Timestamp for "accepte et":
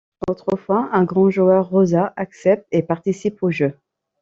2.15-2.81